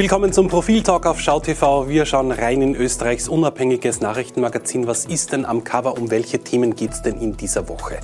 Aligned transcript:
Willkommen 0.00 0.32
zum 0.32 0.48
Profiltalk 0.48 1.04
auf 1.04 1.20
SchauTV. 1.20 1.86
Wir 1.86 2.06
schauen 2.06 2.32
rein 2.32 2.62
in 2.62 2.74
Österreichs 2.74 3.28
unabhängiges 3.28 4.00
Nachrichtenmagazin. 4.00 4.86
Was 4.86 5.04
ist 5.04 5.32
denn 5.32 5.44
am 5.44 5.62
Cover? 5.62 5.98
Um 5.98 6.10
welche 6.10 6.38
Themen 6.38 6.74
geht 6.74 6.92
es 6.92 7.02
denn 7.02 7.20
in 7.20 7.36
dieser 7.36 7.68
Woche? 7.68 7.98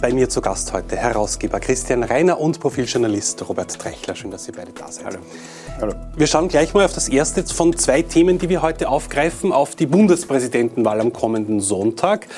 Bei 0.00 0.14
mir 0.14 0.30
zu 0.30 0.40
Gast 0.40 0.72
heute 0.72 0.96
Herausgeber 0.96 1.60
Christian 1.60 2.04
Reiner 2.04 2.40
und 2.40 2.58
Profiljournalist 2.58 3.46
Robert 3.46 3.78
Trechler. 3.78 4.14
Schön, 4.14 4.30
dass 4.30 4.46
Sie 4.46 4.52
beide 4.52 4.72
da 4.72 4.90
sind. 4.90 5.04
Hallo. 5.04 5.18
Hallo. 5.78 5.92
Wir 6.16 6.26
schauen 6.26 6.48
gleich 6.48 6.72
mal 6.72 6.86
auf 6.86 6.94
das 6.94 7.10
erste 7.10 7.44
von 7.44 7.76
zwei 7.76 8.00
Themen, 8.00 8.38
die 8.38 8.48
wir 8.48 8.62
heute 8.62 8.88
aufgreifen, 8.88 9.52
auf 9.52 9.74
die 9.76 9.84
Bundespräsidentenwahl 9.84 11.02
am 11.02 11.12
kommenden 11.12 11.60
Sonntag. 11.60 12.28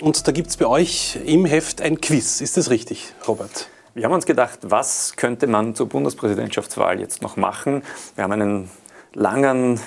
Und 0.00 0.26
da 0.26 0.32
gibt 0.32 0.48
es 0.48 0.56
bei 0.56 0.66
euch 0.66 1.16
im 1.24 1.44
Heft 1.44 1.80
ein 1.80 2.00
Quiz. 2.00 2.40
Ist 2.40 2.56
das 2.56 2.70
richtig, 2.70 3.12
Robert? 3.28 3.68
Wir 3.96 4.06
haben 4.06 4.12
uns 4.12 4.26
gedacht, 4.26 4.58
was 4.62 5.14
könnte 5.14 5.46
man 5.46 5.76
zur 5.76 5.88
Bundespräsidentschaftswahl 5.88 6.98
jetzt 6.98 7.22
noch 7.22 7.36
machen? 7.36 7.84
Wir 8.16 8.24
haben 8.24 8.32
einen 8.32 8.70
langen, 9.12 9.78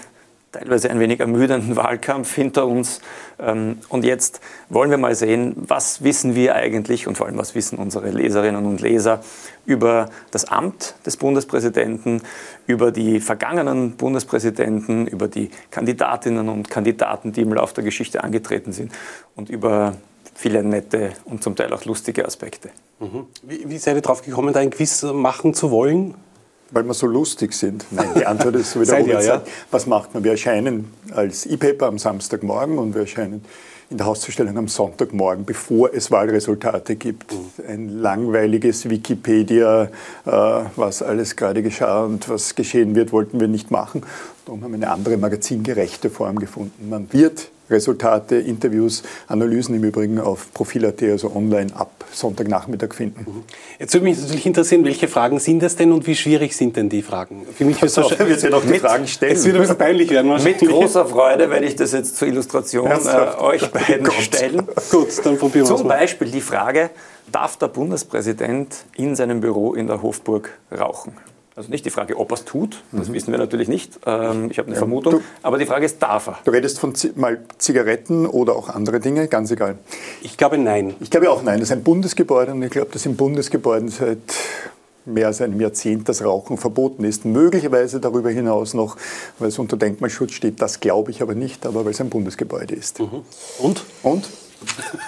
teilweise 0.54 0.90
ein 0.90 1.02
wenig 1.02 1.20
ermüdenden 1.20 1.76
Wahlkampf 1.76 2.34
hinter 2.34 2.68
uns. 2.68 3.02
Ähm, 3.38 3.80
und 3.90 4.06
jetzt 4.06 4.40
wollen 4.70 4.92
wir 4.92 4.98
mal 4.98 5.14
sehen, 5.14 5.56
was 5.58 6.06
wissen 6.06 6.36
wir 6.36 6.56
eigentlich 6.56 7.06
und 7.06 7.18
vor 7.18 7.28
allem, 7.28 7.38
was 7.38 7.54
wissen 7.54 7.80
unsere 7.80 8.10
Leserinnen 8.12 8.66
und 8.66 8.80
Leser 8.80 9.20
über 9.66 10.10
das 10.32 10.46
Amt 10.46 10.96
des 11.06 11.18
Bundespräsidenten, 11.18 12.22
über 12.66 12.94
die 12.94 13.20
vergangenen 13.20 13.98
Bundespräsidenten, 13.98 15.08
über 15.08 15.28
die 15.28 15.52
Kandidatinnen 15.70 16.48
und 16.48 16.70
Kandidaten, 16.70 17.34
die 17.34 17.42
im 17.42 17.52
Laufe 17.52 17.74
der 17.74 17.84
Geschichte 17.84 18.24
angetreten 18.24 18.72
sind 18.72 18.94
und 19.36 19.50
über 19.50 19.98
viele 20.34 20.64
nette 20.64 21.12
und 21.26 21.44
zum 21.44 21.58
Teil 21.58 21.74
auch 21.74 21.84
lustige 21.84 22.26
Aspekte. 22.26 22.70
Mhm. 23.00 23.26
Wie, 23.44 23.70
wie 23.70 23.78
seid 23.78 23.96
ihr 23.96 24.02
drauf 24.02 24.22
gekommen, 24.22 24.54
da 24.54 24.60
ein 24.60 24.70
Quiz 24.72 25.04
machen 25.04 25.54
zu 25.54 25.72
wollen? 25.72 26.16
Weil 26.72 26.84
wir 26.84 26.94
so 26.94 27.08
lustig 27.08 27.54
sind. 27.54 27.86
Nein, 27.92 28.10
die 28.16 28.26
Antwort 28.26 28.56
ist 28.56 28.72
so 28.74 28.82
wie 28.82 28.86
der 28.86 29.00
Robert 29.00 29.24
sagt. 29.24 29.50
Was 29.72 29.86
macht 29.88 30.14
man? 30.14 30.24
Wir 30.24 30.32
erscheinen 30.32 30.92
als 31.14 31.46
E-Paper 31.46 31.88
am 31.88 31.98
Samstagmorgen 31.98 32.78
und 32.78 32.94
wir 32.94 33.02
erscheinen 33.02 33.46
in 33.90 33.98
der 33.98 34.06
Hauszustellung 34.06 34.58
am 34.58 34.68
Sonntagmorgen, 34.68 35.46
bevor 35.46 35.94
es 35.94 36.12
Wahlresultate 36.12 36.98
gibt. 36.98 37.32
Mhm. 37.32 37.66
Ein 37.68 37.90
langweiliges 38.02 38.90
Wikipedia, 38.90 39.84
äh, 39.84 39.90
was 40.76 41.02
alles 41.02 41.36
gerade 41.38 41.64
geschah 41.64 42.04
und 42.04 42.28
was 42.28 42.56
geschehen 42.56 42.96
wird, 42.96 43.14
wollten 43.14 43.40
wir 43.40 43.48
nicht 43.48 43.72
machen. 43.72 44.02
Darum 44.46 44.64
haben 44.64 44.72
wir 44.72 44.76
eine 44.76 44.92
andere 44.92 45.16
magazingerechte 45.16 46.10
Form 46.10 46.38
gefunden. 46.40 46.90
Man 46.90 47.12
wird 47.14 47.50
Resultate, 47.70 48.36
Interviews, 48.36 49.04
Analysen 49.28 49.76
im 49.76 49.84
Übrigen 49.84 50.20
auf 50.20 50.54
Profil.at, 50.54 51.02
also 51.04 51.36
online 51.36 51.76
ab 51.76 52.06
Sonntagnachmittag 52.12 52.94
finden. 52.94 53.26
Mhm. 53.28 53.44
Jetzt 53.80 53.94
würde 53.94 54.06
mich 54.06 54.18
natürlich 54.20 54.46
interessieren, 54.46 54.86
welche 54.86 55.08
Fragen 55.08 55.40
sind 55.40 55.62
das 55.62 55.76
denn 55.76 55.92
und 55.92 56.08
wie 56.08 56.16
schwierig 56.16 56.56
sind 56.56 56.76
denn 56.78 56.90
die 56.90 57.02
Fragen? 57.02 57.46
Für 57.54 57.66
mich 57.66 57.82
wird 57.82 57.96
es 57.96 58.20
wird 58.20 58.44
ja 58.44 58.50
noch 58.50 58.66
die 58.66 58.80
Fragen 58.80 59.08
stellen. 59.08 59.34
Es 59.34 59.46
wird 59.46 59.56
ein 59.56 59.62
bisschen 59.62 59.78
peinlich 59.78 60.10
werden. 60.10 60.44
Mit 60.44 60.60
großer 60.60 61.06
Freude 61.06 61.50
werde 61.50 61.66
ich 61.66 61.76
das 61.76 61.92
jetzt 61.92 62.18
zur 62.18 62.28
Illustration 62.28 62.90
äh, 62.90 63.42
euch 63.42 63.70
beiden 63.72 64.08
oh 64.08 64.22
stellen. 64.22 64.64
Gut, 64.92 65.10
dann 65.24 65.38
probieren 65.38 65.68
wir 65.68 65.74
es 65.74 65.80
Zum 65.80 65.88
Beispiel 65.88 66.32
die 66.32 66.42
Frage, 66.42 66.90
darf 67.32 67.58
der 67.58 67.68
Bundespräsident 67.68 68.76
in 68.96 69.16
seinem 69.16 69.42
Büro 69.42 69.74
in 69.74 69.88
der 69.88 70.02
Hofburg 70.02 70.58
rauchen? 70.78 71.14
Also 71.58 71.72
nicht 71.72 71.86
die 71.86 71.90
Frage, 71.90 72.18
ob 72.18 72.32
er 72.32 72.36
es 72.36 72.46
tut, 72.46 72.84
das 72.92 73.10
mhm. 73.10 73.14
wissen 73.14 73.32
wir 73.32 73.40
natürlich 73.40 73.68
nicht. 73.68 74.00
Ähm, 74.06 74.52
ich 74.52 74.60
habe 74.60 74.68
eine 74.68 74.78
Vermutung. 74.78 75.14
Du, 75.14 75.22
aber 75.42 75.58
die 75.58 75.66
Frage 75.66 75.88
ist, 75.88 76.00
darf 76.00 76.28
er? 76.28 76.38
Du 76.46 76.52
redest 76.52 76.78
von 76.78 76.94
mal 77.16 77.40
Zigaretten 77.58 78.28
oder 78.28 78.56
auch 78.56 78.70
andere 78.70 79.00
Dinge, 79.00 79.28
ganz 79.28 79.50
egal. 79.50 79.80
Ich 80.22 80.38
glaube 80.38 80.60
nein. 80.60 80.94
Ich 81.00 81.10
glaube 81.10 81.32
auch 81.32 81.42
nein. 81.42 81.60
Das 81.60 81.70
ist 81.70 81.74
ein 81.76 81.82
Bundesgebäude 81.82 82.52
und 82.52 82.62
ich 82.62 82.70
glaube, 82.70 82.92
dass 82.92 83.08
in 83.08 83.16
Bundesgebäuden 83.16 83.90
seit 83.90 84.20
mehr 85.06 85.26
als 85.26 85.42
einem 85.42 85.60
Jahrzehnt 85.60 86.08
das 86.08 86.24
Rauchen 86.24 86.60
verboten 86.60 87.04
ist. 87.04 87.26
Möglicherweise 87.26 88.00
darüber 88.00 88.30
hinaus 88.30 88.76
noch, 88.76 88.96
weil 89.40 89.48
es 89.48 89.58
unter 89.58 89.78
Denkmalschutz 89.78 90.34
steht, 90.34 90.62
das 90.62 90.80
glaube 90.80 91.10
ich 91.10 91.24
aber 91.24 91.34
nicht, 91.34 91.66
aber 91.66 91.86
weil 91.86 91.92
es 91.92 92.02
ein 92.02 92.12
Bundesgebäude 92.12 92.76
ist. 92.76 93.00
Mhm. 93.00 93.24
Und? 93.58 93.84
Und? 94.04 94.30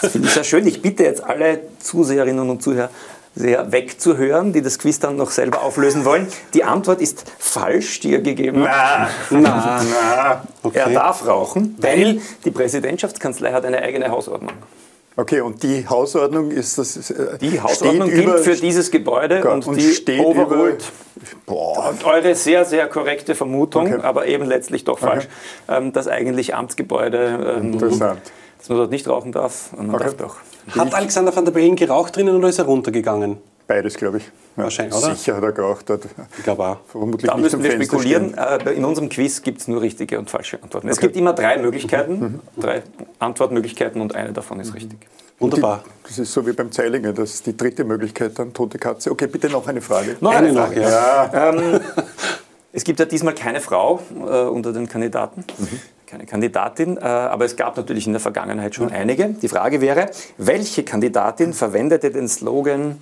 Das 0.01 0.13
finde 0.13 0.27
ich 0.27 0.33
sehr 0.33 0.43
schön. 0.43 0.65
Ich 0.65 0.81
bitte 0.81 1.03
jetzt 1.03 1.23
alle 1.23 1.61
Zuseherinnen 1.79 2.49
und 2.49 2.63
Zuhörer, 2.63 2.89
sehr 3.35 3.71
wegzuhören, 3.71 4.53
die 4.53 4.61
das 4.61 4.79
Quiz 4.79 4.99
dann 4.99 5.15
noch 5.15 5.31
selber 5.31 5.61
auflösen 5.61 6.05
wollen. 6.05 6.27
Die 6.53 6.63
Antwort 6.63 7.01
ist 7.01 7.25
falsch, 7.37 7.99
die 8.01 8.13
er 8.13 8.21
gegeben 8.21 8.67
hat. 8.67 9.09
Na, 9.29 9.39
na, 9.39 9.83
na. 9.83 10.43
Okay. 10.63 10.79
Er 10.79 10.89
darf 10.89 11.25
rauchen, 11.25 11.75
weil 11.79 12.21
die 12.43 12.51
Präsidentschaftskanzlei 12.51 13.53
hat 13.53 13.65
eine 13.65 13.81
eigene 13.81 14.09
Hausordnung. 14.09 14.53
Okay, 15.19 15.41
und 15.41 15.63
die 15.63 15.85
Hausordnung 15.85 16.49
ist 16.49 16.77
das. 16.77 17.09
Äh, 17.11 17.37
die 17.39 17.59
Hausordnung 17.59 18.09
gilt 18.09 18.23
über, 18.23 18.37
für 18.37 18.55
dieses 18.55 18.89
Gebäude 18.89 19.41
Gott, 19.41 19.53
und, 19.53 19.67
und, 19.67 19.75
die 19.75 19.91
steht 19.91 20.21
overruled 20.21 20.81
boah. 21.45 21.93
eure 22.05 22.35
sehr, 22.35 22.63
sehr 22.63 22.87
korrekte 22.87 23.35
Vermutung, 23.35 23.87
okay. 23.93 24.01
aber 24.01 24.27
eben 24.27 24.45
letztlich 24.45 24.85
doch 24.85 24.99
falsch, 24.99 25.27
okay. 25.67 25.77
ähm, 25.77 25.91
dass 25.91 26.07
eigentlich 26.07 26.55
Amtsgebäude. 26.55 27.57
Ähm, 27.59 27.73
Interessant. 27.73 28.21
Dass 28.59 28.69
man 28.69 28.77
dort 28.77 28.91
nicht 28.91 29.07
rauchen 29.07 29.31
darf 29.31 29.73
und 29.73 29.87
man 29.87 29.95
okay. 29.95 30.05
darf 30.05 30.17
doch. 30.17 30.35
Hat 30.77 30.93
Alexander 30.93 31.35
van 31.35 31.45
der 31.45 31.51
Bellen 31.51 31.75
geraucht 31.75 32.15
drinnen 32.15 32.35
oder 32.35 32.49
ist 32.49 32.59
er 32.59 32.65
runtergegangen? 32.65 33.37
Beides, 33.67 33.95
glaube 33.95 34.17
ich. 34.17 34.23
Ja, 34.57 34.63
Wahrscheinlich, 34.63 34.95
oder? 34.95 35.15
Sicher 35.15 35.35
hat 35.35 35.43
er 35.43 35.51
geraucht 35.51 35.89
dort. 35.89 36.05
Ich 36.37 36.43
glaube 36.43 36.63
auch. 36.63 36.77
Vermutlich 36.87 37.29
da 37.29 37.37
müssen 37.37 37.63
wir 37.63 37.71
spekulieren. 37.71 38.33
Stehen. 38.33 38.67
Äh, 38.67 38.73
in 38.73 38.83
unserem 38.83 39.09
Quiz 39.09 39.41
gibt 39.41 39.61
es 39.61 39.67
nur 39.67 39.81
richtige 39.81 40.17
und 40.17 40.29
falsche 40.29 40.61
Antworten. 40.61 40.87
Okay. 40.87 40.93
Es 40.93 40.99
gibt 40.99 41.15
immer 41.15 41.33
drei 41.33 41.57
Möglichkeiten, 41.59 42.13
mhm. 42.19 42.25
mhm. 42.55 42.61
drei 42.61 42.81
Antwortmöglichkeiten 43.19 44.01
und 44.01 44.15
eine 44.15 44.33
davon 44.33 44.59
ist 44.59 44.73
richtig. 44.73 44.97
Wunderbar. 45.37 45.83
Die, 45.85 46.07
das 46.07 46.19
ist 46.19 46.33
so 46.33 46.45
wie 46.47 46.51
beim 46.53 46.71
Zeilinger, 46.71 47.13
das 47.13 47.35
ist 47.35 47.45
die 47.45 47.55
dritte 47.55 47.83
Möglichkeit, 47.83 48.37
dann 48.39 48.53
tote 48.53 48.79
Katze. 48.79 49.11
Okay, 49.11 49.27
bitte 49.27 49.49
noch 49.49 49.67
eine 49.67 49.81
Frage. 49.81 50.17
Noch 50.19 50.31
eine, 50.31 50.47
eine 50.47 50.57
Frage, 50.57 50.81
noch, 50.81 50.89
ja. 50.89 51.29
ja. 51.31 51.49
Ähm, 51.53 51.79
es 52.73 52.83
gibt 52.83 52.99
ja 52.99 53.05
diesmal 53.05 53.35
keine 53.35 53.61
Frau 53.61 54.01
äh, 54.15 54.45
unter 54.45 54.73
den 54.73 54.89
Kandidaten. 54.89 55.45
Mhm 55.57 55.79
keine 56.09 56.25
Kandidatin, 56.25 56.97
äh, 56.97 57.01
aber 57.01 57.45
es 57.45 57.55
gab 57.55 57.77
natürlich 57.77 58.07
in 58.07 58.13
der 58.13 58.19
Vergangenheit 58.19 58.75
schon 58.75 58.91
einige. 58.91 59.29
Die 59.29 59.47
Frage 59.47 59.79
wäre, 59.79 60.09
welche 60.37 60.83
Kandidatin 60.83 61.53
verwendete 61.53 62.09
den 62.09 62.27
Slogan 62.27 62.99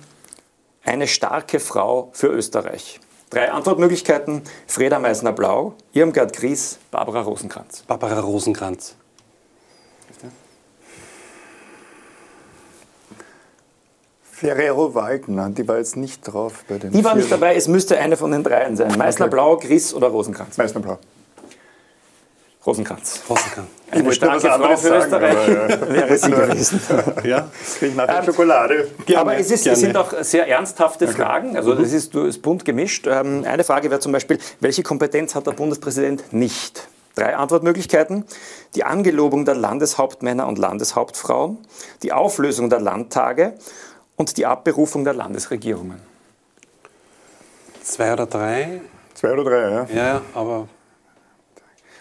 eine 0.84 1.06
starke 1.06 1.58
Frau 1.58 2.10
für 2.12 2.28
Österreich? 2.28 3.00
Drei 3.30 3.50
Antwortmöglichkeiten: 3.50 4.42
Freda 4.66 4.98
Meissner-Blau, 4.98 5.74
Irmgard 5.92 6.34
Gries, 6.34 6.78
Barbara 6.90 7.22
Rosenkranz. 7.22 7.82
Barbara 7.86 8.20
Rosenkranz. 8.20 8.94
Ferrero 14.22 14.94
Waldner, 14.94 15.50
die 15.50 15.66
war 15.66 15.78
jetzt 15.78 15.96
nicht 15.96 16.22
drauf 16.22 16.64
bei 16.68 16.78
den. 16.78 16.92
Die 16.92 17.02
war 17.02 17.16
nicht 17.16 17.32
dabei, 17.32 17.56
es 17.56 17.66
müsste 17.66 17.98
eine 17.98 18.16
von 18.16 18.30
den 18.30 18.44
dreien 18.44 18.76
sein. 18.76 18.96
Meissner-Blau, 18.96 19.56
Gries 19.56 19.92
oder 19.92 20.08
Rosenkranz? 20.08 20.56
Meissner-Blau. 20.58 20.98
Rosenkranz. 22.66 23.22
Rosenkranz. 23.28 23.68
Eine 23.90 24.12
starke 24.12 24.40
Frau 24.40 24.76
für 24.76 24.98
Österreich 24.98 25.36
aber, 25.36 25.88
wäre 25.92 26.18
sie 26.18 26.30
gewesen. 26.30 26.80
ja, 27.24 27.48
kriege 27.78 27.96
nachher 27.96 28.18
ähm, 28.18 28.24
Schokolade. 28.24 28.90
Gerne, 29.06 29.20
aber 29.20 29.36
es, 29.36 29.50
ist, 29.50 29.66
es, 29.66 29.80
sind 29.80 29.96
auch 29.96 30.12
sehr 30.20 30.46
ernsthafte 30.48 31.06
okay. 31.06 31.14
Fragen. 31.14 31.56
Also 31.56 31.74
mhm. 31.74 31.82
es 31.82 31.92
ist, 31.92 32.14
ist 32.14 32.42
bunt 32.42 32.64
gemischt. 32.64 33.06
Ähm, 33.06 33.44
eine 33.46 33.64
Frage 33.64 33.90
wäre 33.90 34.00
zum 34.00 34.12
Beispiel, 34.12 34.38
welche 34.60 34.82
Kompetenz 34.82 35.34
hat 35.34 35.46
der 35.46 35.52
Bundespräsident 35.52 36.32
nicht? 36.32 36.88
Drei 37.14 37.34
Antwortmöglichkeiten. 37.36 38.24
Die 38.74 38.84
Angelobung 38.84 39.44
der 39.44 39.54
Landeshauptmänner 39.54 40.46
und 40.46 40.58
Landeshauptfrauen, 40.58 41.58
die 42.02 42.12
Auflösung 42.12 42.70
der 42.70 42.80
Landtage 42.80 43.54
und 44.16 44.36
die 44.36 44.46
Abberufung 44.46 45.04
der 45.04 45.14
Landesregierungen. 45.14 46.00
Zwei 47.82 48.12
oder 48.12 48.26
drei? 48.26 48.82
Zwei 49.14 49.32
oder 49.32 49.44
drei, 49.44 49.70
ja. 49.70 49.86
Ja, 49.92 50.20
aber 50.34 50.68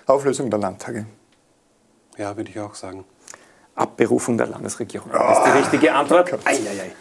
Auflösung 0.08 0.50
der 0.50 0.60
Landtage. 0.60 1.06
Ja, 2.18 2.36
würde 2.36 2.50
ich 2.50 2.60
auch 2.60 2.74
sagen. 2.74 3.04
Abberufung 3.76 4.38
der 4.38 4.48
Landesregierung. 4.48 5.12
Oh, 5.14 5.18
das 5.18 5.38
ist 5.38 5.46
die 5.46 5.58
richtige 5.60 5.94
Antwort. 5.94 6.34
Ei, 6.46 6.54
ei, 6.54 6.82
ei. 6.82 6.92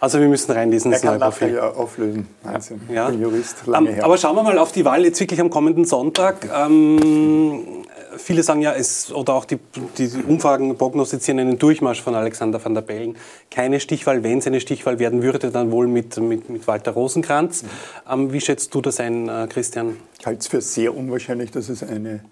Also 0.00 0.18
wir 0.18 0.28
müssen 0.28 0.50
reinlesen. 0.50 0.92
Kann 0.92 1.18
nachher 1.18 1.48
ja 1.48 1.70
auflösen. 1.70 2.26
Wahnsinn. 2.42 2.80
Ja. 2.92 3.06
Ich 3.06 3.12
bin 3.12 3.22
Jurist, 3.22 3.66
lange 3.66 3.90
um, 3.90 3.94
her. 3.94 4.04
Aber 4.04 4.18
schauen 4.18 4.34
wir 4.34 4.42
mal 4.42 4.58
auf 4.58 4.72
die 4.72 4.84
Wahl 4.84 5.04
jetzt 5.04 5.20
wirklich 5.20 5.40
am 5.40 5.48
kommenden 5.48 5.84
Sonntag. 5.84 6.48
Ähm, 6.52 7.84
viele 8.16 8.42
sagen 8.42 8.60
ja, 8.60 8.72
es, 8.72 9.12
oder 9.12 9.34
auch 9.34 9.44
die, 9.44 9.58
die 9.96 10.10
Umfragen 10.26 10.76
prognostizieren 10.76 11.38
einen 11.38 11.58
Durchmarsch 11.58 12.02
von 12.02 12.14
Alexander 12.14 12.62
van 12.62 12.74
der 12.74 12.82
Bellen. 12.82 13.16
Keine 13.50 13.78
Stichwahl, 13.80 14.22
wenn 14.24 14.38
es 14.38 14.46
eine 14.46 14.60
Stichwahl 14.60 14.98
werden 14.98 15.22
würde, 15.22 15.50
dann 15.50 15.70
wohl 15.70 15.86
mit, 15.86 16.16
mit, 16.18 16.50
mit 16.50 16.66
Walter 16.66 16.90
Rosenkranz. 16.92 17.62
Mhm. 17.62 17.68
Ähm, 18.10 18.32
wie 18.32 18.40
schätzt 18.40 18.74
du 18.74 18.80
das 18.80 19.00
ein, 19.00 19.28
äh, 19.28 19.46
Christian? 19.48 19.96
Ich 20.18 20.26
halte 20.26 20.40
es 20.40 20.48
für 20.48 20.60
sehr 20.60 20.94
unwahrscheinlich, 20.94 21.50
dass 21.50 21.68
es 21.68 21.82
eine 21.82 22.24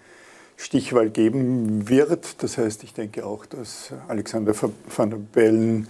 Stichwahl 0.62 1.11
geben 1.11 1.88
wird. 1.88 2.43
Das 2.43 2.56
heißt, 2.56 2.85
ich 2.85 2.94
denke 2.94 3.26
auch, 3.26 3.47
dass 3.47 3.91
Alexander 4.06 4.55
van 4.55 5.11
der 5.11 5.17
Bellen 5.17 5.88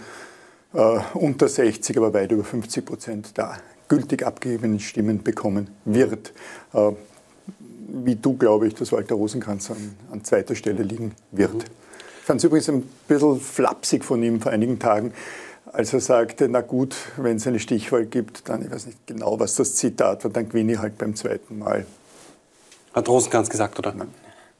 äh, 0.73 0.99
unter 1.13 1.47
60, 1.47 1.95
aber 1.97 2.13
weit 2.13 2.31
über 2.31 2.43
50 2.43 2.83
Prozent 2.83 3.37
der 3.37 3.57
gültig 3.87 4.25
abgegebenen 4.25 4.79
Stimmen 4.79 5.21
bekommen 5.21 5.69
wird. 5.85 6.33
Äh, 6.73 6.91
wie 7.87 8.15
du, 8.15 8.35
glaube 8.35 8.67
ich, 8.67 8.73
dass 8.73 8.91
Walter 8.91 9.13
Rosenkranz 9.13 9.69
an, 9.69 9.95
an 10.11 10.23
zweiter 10.23 10.55
Stelle 10.55 10.81
liegen 10.81 11.13
wird. 11.31 11.53
Mhm. 11.53 11.61
Ich 12.19 12.25
fand 12.25 12.39
es 12.39 12.45
übrigens 12.45 12.69
ein 12.69 12.83
bisschen 13.07 13.39
flapsig 13.39 14.03
von 14.03 14.23
ihm 14.23 14.41
vor 14.41 14.51
einigen 14.51 14.79
Tagen, 14.79 15.13
als 15.71 15.93
er 15.93 15.99
sagte, 15.99 16.49
na 16.49 16.61
gut, 16.61 16.95
wenn 17.17 17.37
es 17.37 17.45
eine 17.45 17.59
Stichwahl 17.59 18.05
gibt, 18.05 18.49
dann, 18.49 18.63
ich 18.63 18.71
weiß 18.71 18.87
nicht 18.87 19.05
genau, 19.05 19.39
was 19.39 19.55
das 19.55 19.75
Zitat 19.75 20.23
war, 20.23 20.31
dann 20.31 20.49
gewinne 20.49 20.73
ich 20.73 20.79
halt 20.79 20.97
beim 20.97 21.15
zweiten 21.15 21.59
Mal. 21.59 21.85
Hat 22.93 23.07
Rosenkranz 23.09 23.49
gesagt, 23.49 23.77
oder? 23.77 23.93
Nein. 23.93 24.07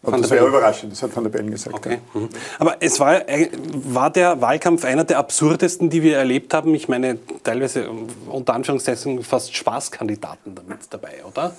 Und 0.03 0.21
das 0.21 0.31
wäre 0.31 0.45
überraschend, 0.45 0.91
das 0.91 1.01
hat 1.01 1.15
Van 1.15 1.23
der 1.23 1.31
Bellen 1.31 1.49
gesagt. 1.49 1.73
Okay. 1.73 1.99
Ja. 2.13 2.19
Mhm. 2.19 2.29
Aber 2.59 2.75
es 2.81 2.99
war, 2.99 3.27
äh, 3.29 3.49
war 3.73 4.09
der 4.09 4.41
Wahlkampf 4.41 4.83
einer 4.83 5.05
der 5.05 5.17
absurdesten, 5.17 5.89
die 5.89 6.03
wir 6.03 6.17
erlebt 6.17 6.53
haben. 6.53 6.75
Ich 6.75 6.89
meine, 6.89 7.17
teilweise 7.43 7.89
unter 8.27 8.53
Anführungszeichen 8.53 9.23
fast 9.23 9.55
Spaßkandidaten 9.55 10.55
damit 10.55 10.79
dabei, 10.89 11.23
oder? 11.25 11.55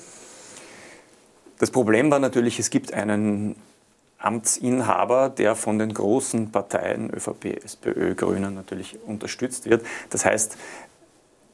Das 1.58 1.70
Problem 1.70 2.10
war 2.10 2.18
natürlich, 2.18 2.58
es 2.58 2.68
gibt 2.68 2.92
einen 2.92 3.56
Amtsinhaber, 4.18 5.30
der 5.30 5.54
von 5.54 5.78
den 5.78 5.94
großen 5.94 6.52
Parteien 6.52 7.10
ÖVP, 7.14 7.64
SPÖ, 7.64 8.14
Grünen 8.14 8.54
natürlich 8.54 8.98
unterstützt 9.06 9.70
wird. 9.70 9.86
Das 10.10 10.26
heißt, 10.26 10.58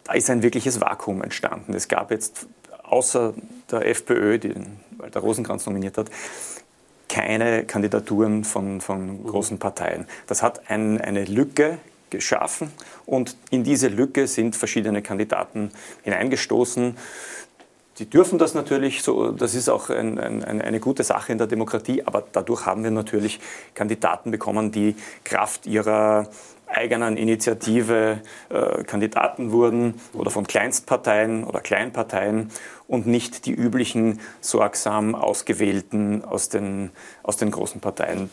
da 0.05 0.13
ist 0.15 0.29
ein 0.29 0.43
wirkliches 0.43 0.81
Vakuum 0.81 1.23
entstanden. 1.23 1.75
Es 1.75 1.87
gab 1.87 2.11
jetzt 2.11 2.47
außer 2.83 3.35
der 3.71 3.87
FPÖ, 3.87 4.39
die 4.39 4.55
Walter 4.99 5.21
Rosenkranz 5.21 5.67
nominiert 5.67 5.97
hat, 5.99 6.11
keine 7.11 7.65
Kandidaturen 7.65 8.45
von, 8.45 8.81
von 8.81 9.25
großen 9.25 9.59
Parteien. 9.59 10.07
Das 10.29 10.43
hat 10.43 10.71
ein, 10.71 11.01
eine 11.01 11.25
Lücke 11.25 11.79
geschaffen 12.09 12.71
und 13.05 13.37
in 13.51 13.65
diese 13.65 13.89
Lücke 13.89 14.27
sind 14.27 14.55
verschiedene 14.55 15.03
Kandidaten 15.03 15.73
hineingestoßen. 16.03 16.97
Die 17.99 18.09
dürfen 18.09 18.39
das 18.39 18.55
natürlich, 18.55 19.03
so, 19.03 19.33
das 19.33 19.55
ist 19.55 19.69
auch 19.69 19.91
ein, 19.91 20.19
ein, 20.19 20.62
eine 20.62 20.81
gute 20.81 21.03
Sache 21.03 21.33
in 21.33 21.39
der 21.39 21.47
Demokratie, 21.49 22.03
aber 22.05 22.25
dadurch 22.33 22.65
haben 22.65 22.85
wir 22.85 22.91
natürlich 22.91 23.41
Kandidaten 23.75 24.31
bekommen, 24.31 24.71
die 24.73 24.95
Kraft 25.25 25.67
ihrer 25.67 26.29
eigenen 26.70 27.17
Initiative 27.17 28.20
äh, 28.49 28.84
Kandidaten 28.84 29.52
wurden 29.52 30.00
oder 30.12 30.31
von 30.31 30.46
Kleinstparteien 30.46 31.44
oder 31.44 31.61
Kleinparteien 31.61 32.50
und 32.87 33.06
nicht 33.06 33.46
die 33.46 33.52
üblichen 33.52 34.20
sorgsam 34.40 35.14
ausgewählten 35.14 36.25
aus 36.25 36.49
den, 36.49 36.90
aus 37.22 37.37
den 37.37 37.50
großen 37.50 37.81
Parteien. 37.81 38.31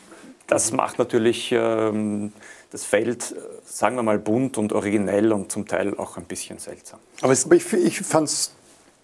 Das 0.48 0.72
macht 0.72 0.98
natürlich 0.98 1.52
ähm, 1.52 2.32
das 2.72 2.86
Feld, 2.86 3.36
sagen 3.66 3.96
wir 3.98 4.04
mal, 4.04 4.18
bunt 4.18 4.58
und 4.58 4.72
originell 4.72 5.34
und 5.34 5.52
zum 5.52 5.68
Teil 5.68 5.98
auch 5.98 6.18
ein 6.18 6.24
bisschen 6.24 6.58
seltsam. 6.58 7.00
Aber 7.22 7.34
ich, 7.34 7.74
ich 7.74 8.00
fand 8.00 8.30
es 8.30 8.54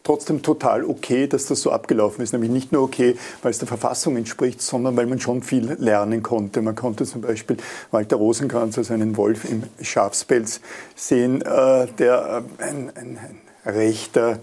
trotzdem 0.04 0.42
total 0.42 0.84
okay, 0.84 1.28
dass 1.28 1.46
das 1.46 1.62
so 1.62 1.72
abgelaufen 1.72 2.24
ist. 2.24 2.34
Nämlich 2.34 2.52
nicht 2.52 2.72
nur 2.72 2.84
okay, 2.84 3.16
weil 3.42 3.52
es 3.52 3.60
der 3.60 3.68
Verfassung 3.68 4.18
entspricht, 4.18 4.62
sondern 4.62 4.96
weil 4.98 5.06
man 5.06 5.20
schon 5.20 5.42
viel 5.42 5.76
lernen 5.80 6.22
konnte. 6.22 6.62
Man 6.62 6.76
konnte 6.76 7.06
zum 7.06 7.22
Beispiel 7.22 7.58
Walter 7.92 8.18
Rosenkranz 8.18 8.78
als 8.78 8.92
einen 8.92 9.18
Wolf 9.18 9.46
im 9.46 9.64
Schafspelz 9.82 10.62
sehen, 10.96 11.42
äh, 11.42 11.88
der 11.98 12.44
äh, 12.60 12.64
ein, 12.64 12.92
ein, 12.96 13.18
ein 13.66 13.74
rechter, 13.74 14.40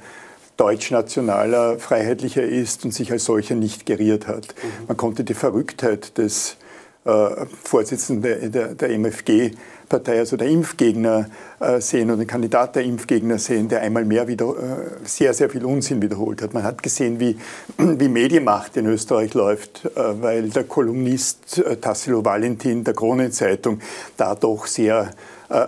deutschnationaler, 0.56 1.78
freiheitlicher 1.78 2.42
ist 2.42 2.84
und 2.84 2.92
sich 2.92 3.12
als 3.12 3.24
solcher 3.24 3.54
nicht 3.54 3.86
geriert 3.86 4.26
hat. 4.26 4.54
Mhm. 4.62 4.86
Man 4.88 4.96
konnte 4.96 5.24
die 5.24 5.34
Verrücktheit 5.34 6.18
des 6.18 6.56
äh, 7.04 7.46
Vorsitzenden 7.64 8.22
der, 8.22 8.48
der, 8.50 8.74
der 8.74 8.90
MFG 8.90 9.52
Partei, 9.90 10.20
also 10.20 10.36
der 10.36 10.46
Impfgegner 10.48 11.28
äh, 11.58 11.80
sehen 11.80 12.08
oder 12.10 12.18
den 12.18 12.26
Kandidat 12.26 12.76
der 12.76 12.84
Impfgegner 12.84 13.38
sehen, 13.38 13.68
der 13.68 13.82
einmal 13.82 14.04
mehr 14.04 14.28
wieder 14.28 14.46
äh, 14.46 15.04
sehr, 15.04 15.34
sehr 15.34 15.50
viel 15.50 15.64
Unsinn 15.64 16.00
wiederholt 16.00 16.40
hat. 16.40 16.54
Man 16.54 16.62
hat 16.62 16.82
gesehen, 16.82 17.18
wie, 17.20 17.36
wie 17.76 18.08
Medienmacht 18.08 18.76
in 18.76 18.86
Österreich 18.86 19.34
läuft, 19.34 19.84
äh, 19.84 20.22
weil 20.22 20.48
der 20.48 20.64
Kolumnist 20.64 21.62
Tassilo 21.80 22.24
Valentin 22.24 22.84
der 22.84 22.94
Kronenzeitung 22.94 23.80
da 24.16 24.34
doch 24.34 24.66
sehr 24.66 25.10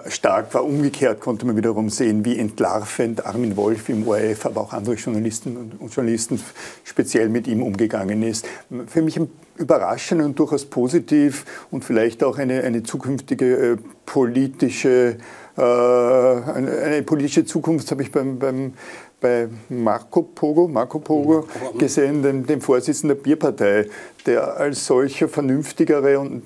stark 0.07 0.55
war. 0.55 0.65
Umgekehrt 0.65 1.19
konnte 1.19 1.45
man 1.45 1.57
wiederum 1.57 1.91
sehen, 1.91 2.25
wie 2.25 2.39
entlarvend 2.39 3.27
Armin 3.27 3.57
Wolf 3.57 3.89
im 3.89 4.07
ORF, 4.07 4.47
aber 4.47 4.61
auch 4.61 4.73
andere 4.73 4.95
Journalisten 4.95 5.73
und 5.77 5.93
Journalisten 5.93 6.41
speziell 6.85 7.29
mit 7.29 7.49
ihm 7.49 7.65
umgegangen 7.65 8.23
ist. 8.23 8.47
Für 8.87 9.03
mich 9.03 9.17
ein 9.17 9.29
überraschend 9.57 10.23
und 10.23 10.39
durchaus 10.39 10.65
positiv 10.67 11.45
und 11.71 11.85
vielleicht 11.85 12.23
auch 12.25 12.39
eine, 12.39 12.63
eine 12.63 12.83
zukünftige 12.83 13.79
politische, 14.07 15.17
äh, 15.57 15.61
eine, 15.61 16.79
eine, 16.85 17.03
politische 17.03 17.45
Zukunft 17.45 17.91
habe 17.91 18.03
ich 18.03 18.13
beim, 18.13 18.39
beim, 18.39 18.75
bei 19.21 19.49
Marco 19.69 20.23
Pogo, 20.23 20.69
Marco 20.69 20.99
Pogo 20.99 21.47
gesehen, 21.79 22.23
dem, 22.23 22.47
dem 22.47 22.61
Vorsitzenden 22.61 23.17
der 23.17 23.23
Bierpartei, 23.23 23.87
der 24.27 24.57
als 24.57 24.87
solcher 24.87 25.29
vernünftigere 25.29 26.19
und 26.19 26.43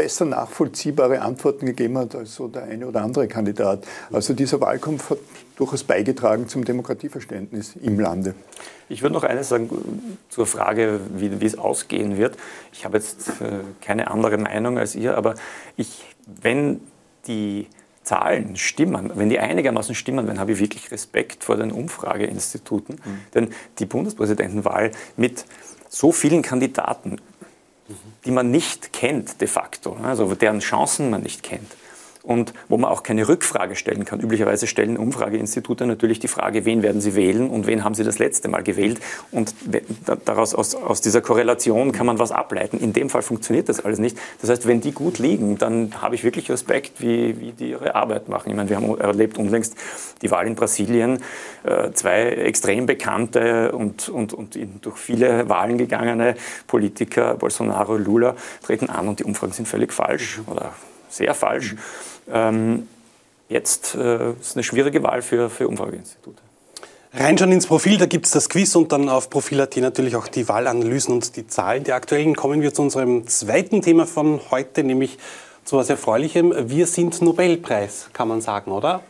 besser 0.00 0.24
nachvollziehbare 0.24 1.20
Antworten 1.20 1.66
gegeben 1.66 1.98
hat 1.98 2.14
als 2.14 2.34
so 2.34 2.48
der 2.48 2.62
eine 2.62 2.86
oder 2.86 3.02
andere 3.02 3.28
Kandidat. 3.28 3.84
Also 4.10 4.32
dieser 4.32 4.58
Wahlkampf 4.60 5.10
hat 5.10 5.18
durchaus 5.56 5.84
beigetragen 5.84 6.48
zum 6.48 6.64
Demokratieverständnis 6.64 7.76
im 7.82 8.00
Lande. 8.00 8.34
Ich 8.88 9.02
würde 9.02 9.12
noch 9.12 9.24
eines 9.24 9.50
sagen 9.50 9.68
zur 10.30 10.46
Frage, 10.46 11.00
wie, 11.14 11.40
wie 11.42 11.44
es 11.44 11.58
ausgehen 11.58 12.16
wird. 12.16 12.38
Ich 12.72 12.86
habe 12.86 12.96
jetzt 12.96 13.28
äh, 13.42 13.60
keine 13.82 14.10
andere 14.10 14.38
Meinung 14.38 14.78
als 14.78 14.94
ihr, 14.94 15.18
aber 15.18 15.34
ich, 15.76 16.02
wenn 16.40 16.80
die 17.26 17.66
Zahlen 18.02 18.56
stimmen, 18.56 19.12
wenn 19.14 19.28
die 19.28 19.38
einigermaßen 19.38 19.94
stimmen, 19.94 20.26
dann 20.26 20.40
habe 20.40 20.52
ich 20.52 20.58
wirklich 20.58 20.90
Respekt 20.90 21.44
vor 21.44 21.56
den 21.56 21.70
Umfrageinstituten. 21.70 22.96
Mhm. 22.96 23.20
Denn 23.34 23.48
die 23.78 23.86
Bundespräsidentenwahl 23.86 24.90
mit 25.16 25.44
so 25.88 26.12
vielen 26.12 26.42
Kandidaten 26.42 27.18
die 28.24 28.30
man 28.30 28.50
nicht 28.50 28.92
kennt 28.92 29.40
de 29.40 29.48
facto, 29.48 29.96
also 30.02 30.32
deren 30.34 30.60
Chancen 30.60 31.10
man 31.10 31.22
nicht 31.22 31.42
kennt 31.42 31.72
und 32.22 32.52
wo 32.68 32.76
man 32.76 32.90
auch 32.90 33.02
keine 33.02 33.28
Rückfrage 33.28 33.76
stellen 33.76 34.04
kann. 34.04 34.20
Üblicherweise 34.20 34.66
stellen 34.66 34.96
Umfrageinstitute 34.96 35.86
natürlich 35.86 36.18
die 36.18 36.28
Frage, 36.28 36.64
wen 36.64 36.82
werden 36.82 37.00
sie 37.00 37.14
wählen 37.14 37.48
und 37.48 37.66
wen 37.66 37.84
haben 37.84 37.94
sie 37.94 38.04
das 38.04 38.18
letzte 38.18 38.48
Mal 38.48 38.62
gewählt. 38.62 39.00
Und 39.30 39.54
daraus, 40.24 40.54
aus, 40.54 40.74
aus 40.74 41.00
dieser 41.00 41.20
Korrelation 41.20 41.92
kann 41.92 42.06
man 42.06 42.18
was 42.18 42.32
ableiten. 42.32 42.78
In 42.78 42.92
dem 42.92 43.10
Fall 43.10 43.22
funktioniert 43.22 43.68
das 43.68 43.84
alles 43.84 43.98
nicht. 43.98 44.18
Das 44.40 44.50
heißt, 44.50 44.66
wenn 44.66 44.80
die 44.80 44.92
gut 44.92 45.18
liegen, 45.18 45.58
dann 45.58 46.02
habe 46.02 46.14
ich 46.14 46.24
wirklich 46.24 46.50
Respekt, 46.50 47.00
wie, 47.00 47.40
wie 47.40 47.52
die 47.52 47.70
ihre 47.70 47.94
Arbeit 47.94 48.28
machen. 48.28 48.50
Ich 48.50 48.56
meine, 48.56 48.68
wir 48.68 48.76
haben 48.76 48.98
erlebt 48.98 49.38
unlängst 49.38 49.74
die 50.22 50.30
Wahl 50.30 50.46
in 50.46 50.54
Brasilien. 50.54 51.22
Äh, 51.64 51.92
zwei 51.92 52.22
extrem 52.22 52.86
bekannte 52.86 53.72
und, 53.72 54.08
und, 54.08 54.34
und 54.34 54.58
durch 54.82 54.98
viele 54.98 55.48
Wahlen 55.48 55.78
gegangene 55.78 56.34
Politiker, 56.66 57.34
Bolsonaro, 57.34 57.96
Lula, 57.96 58.34
treten 58.62 58.90
an 58.90 59.08
und 59.08 59.20
die 59.20 59.24
Umfragen 59.24 59.52
sind 59.52 59.68
völlig 59.68 59.92
falsch 59.92 60.40
oder 60.46 60.72
sehr 61.10 61.34
falsch. 61.34 61.74
Ähm, 62.32 62.88
jetzt 63.48 63.94
äh, 63.94 64.32
ist 64.32 64.56
eine 64.56 64.62
schwierige 64.62 65.02
Wahl 65.02 65.22
für, 65.22 65.50
für 65.50 65.68
Umfrageinstitute. 65.68 66.40
Reinschauen 67.12 67.50
ins 67.50 67.66
Profil, 67.66 67.98
da 67.98 68.06
gibt 68.06 68.26
es 68.26 68.32
das 68.32 68.48
Quiz 68.48 68.76
und 68.76 68.92
dann 68.92 69.08
auf 69.08 69.30
Profil.at 69.30 69.76
natürlich 69.78 70.14
auch 70.14 70.28
die 70.28 70.48
Wahlanalysen 70.48 71.14
und 71.14 71.34
die 71.34 71.46
Zahlen. 71.48 71.82
Die 71.82 71.92
aktuellen 71.92 72.36
kommen 72.36 72.62
wir 72.62 72.72
zu 72.72 72.82
unserem 72.82 73.26
zweiten 73.26 73.82
Thema 73.82 74.06
von 74.06 74.40
heute, 74.52 74.84
nämlich 74.84 75.18
zu 75.64 75.76
etwas 75.76 75.90
Erfreulichem. 75.90 76.54
Wir 76.70 76.86
sind 76.86 77.20
Nobelpreis, 77.20 78.10
kann 78.12 78.28
man 78.28 78.40
sagen, 78.40 78.70
oder? 78.70 79.02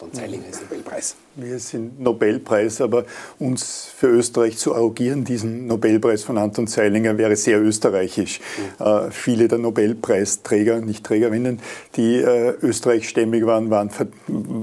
Anton 0.00 0.14
Zeilinger 0.14 0.48
ist 0.48 0.62
Nobelpreis. 0.62 1.16
Wir 1.36 1.60
sind 1.60 2.00
Nobelpreis, 2.00 2.80
aber 2.80 3.04
uns 3.38 3.88
für 3.96 4.08
Österreich 4.08 4.58
zu 4.58 4.74
arrogieren, 4.74 5.24
diesen 5.24 5.68
Nobelpreis 5.68 6.24
von 6.24 6.36
Anton 6.36 6.66
Zeilinger, 6.66 7.18
wäre 7.18 7.36
sehr 7.36 7.62
österreichisch. 7.62 8.40
Mhm. 8.78 8.84
Äh, 8.84 9.10
viele 9.12 9.46
der 9.46 9.58
Nobelpreisträger, 9.58 10.80
nicht 10.80 11.04
Trägerinnen, 11.04 11.60
die 11.94 12.16
äh, 12.16 12.54
österreichstämmig 12.60 13.46
waren, 13.46 13.70
waren, 13.70 13.90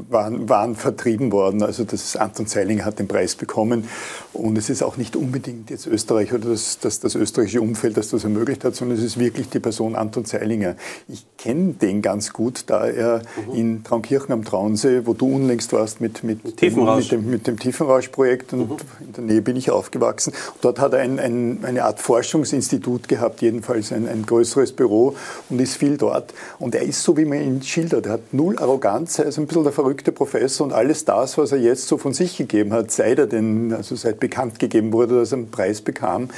waren, 0.09 0.49
waren, 0.49 0.75
vertrieben 0.75 1.31
worden. 1.31 1.63
Also 1.63 1.85
das 1.85 2.17
Anton 2.17 2.47
Zeilinger 2.47 2.83
hat 2.83 2.99
den 2.99 3.07
Preis 3.07 3.35
bekommen. 3.35 3.87
Und 4.33 4.57
es 4.57 4.69
ist 4.69 4.83
auch 4.83 4.97
nicht 4.97 5.15
unbedingt 5.15 5.69
jetzt 5.69 5.87
Österreich 5.87 6.33
oder 6.33 6.49
das, 6.49 6.79
das, 6.79 6.99
das 6.99 7.15
österreichische 7.15 7.61
Umfeld, 7.61 7.95
das 7.95 8.09
das 8.09 8.25
ermöglicht 8.25 8.65
hat, 8.65 8.75
sondern 8.75 8.97
es 8.97 9.03
ist 9.05 9.17
wirklich 9.17 9.47
die 9.49 9.59
Person 9.59 9.95
Anton 9.95 10.25
Zeilinger. 10.25 10.75
Ich 11.07 11.25
kenne 11.37 11.73
den 11.73 12.01
ganz 12.01 12.33
gut, 12.33 12.65
da 12.67 12.85
er 12.85 13.21
mhm. 13.47 13.55
in 13.55 13.83
Traunkirchen 13.85 14.33
am 14.33 14.43
Traunsee, 14.43 15.03
wo 15.05 15.13
du 15.13 15.33
unlängst 15.33 15.71
warst 15.71 16.01
mit, 16.01 16.25
mit 16.25 16.57
Tiefenrausch. 16.69 17.03
Mit 17.03 17.11
dem, 17.11 17.29
mit 17.29 17.47
dem 17.47 17.59
Tiefenrausch-Projekt 17.59 18.53
und 18.53 18.69
mhm. 18.69 18.77
in 18.99 19.13
der 19.13 19.23
Nähe 19.23 19.41
bin 19.41 19.55
ich 19.55 19.71
aufgewachsen. 19.71 20.33
Und 20.55 20.65
dort 20.65 20.79
hat 20.79 20.93
er 20.93 20.99
ein, 20.99 21.19
ein, 21.19 21.59
eine 21.63 21.83
Art 21.83 21.99
Forschungsinstitut 21.99 23.07
gehabt, 23.07 23.41
jedenfalls 23.41 23.91
ein, 23.91 24.07
ein 24.07 24.25
größeres 24.25 24.73
Büro 24.73 25.15
und 25.49 25.59
ist 25.59 25.75
viel 25.75 25.97
dort. 25.97 26.33
Und 26.59 26.75
er 26.75 26.83
ist 26.83 27.03
so, 27.03 27.17
wie 27.17 27.25
man 27.25 27.41
ihn 27.41 27.61
schildert. 27.61 28.05
Er 28.05 28.13
hat 28.13 28.33
null 28.33 28.57
Arroganz, 28.59 29.19
er 29.19 29.25
ist 29.25 29.37
ein 29.37 29.47
bisschen 29.47 29.63
der 29.63 29.73
verrückte 29.73 30.11
Professor 30.11 30.65
und 30.65 30.73
alles 30.73 31.05
das, 31.05 31.37
was 31.37 31.51
er 31.51 31.59
jetzt 31.59 31.87
so 31.87 31.97
von 31.97 32.13
sich 32.13 32.37
gegeben 32.37 32.73
hat, 32.73 32.91
seit 32.91 33.19
er 33.19 33.27
den, 33.27 33.73
also 33.73 33.95
seit 33.95 34.19
bekannt 34.19 34.59
gegeben 34.59 34.93
wurde, 34.93 35.19
dass 35.19 35.31
er 35.31 35.39
einen 35.39 35.51
Preis 35.51 35.81
bekam, 35.81 36.29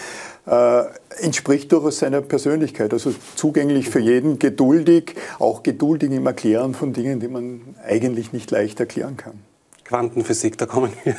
äh, 0.46 0.84
entspricht 1.22 1.72
durchaus 1.72 2.00
seiner 2.00 2.22
Persönlichkeit. 2.22 2.94
Also 2.94 3.14
zugänglich 3.36 3.90
für 3.90 4.00
jeden, 4.00 4.40
geduldig, 4.40 5.16
auch 5.38 5.64
geduldig 5.64 6.12
im 6.12 6.26
Erklären 6.26 6.74
von 6.74 6.94
Dingen, 6.94 7.20
die 7.20 7.28
man 7.28 7.62
eigentlich 7.86 8.34
nicht 8.34 8.52
leicht 8.52 8.80
erklären 8.80 9.18
kann. 9.18 9.49
Quantenphysik, 9.90 10.56
da 10.56 10.68
kommen 10.68 10.94
wir 11.04 11.16